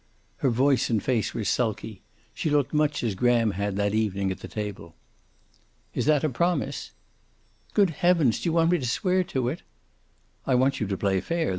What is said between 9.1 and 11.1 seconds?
to it?" "I want you to